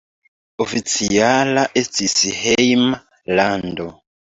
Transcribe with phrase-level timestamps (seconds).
[0.65, 3.03] Oficiala estis hejma
[3.41, 3.93] lando.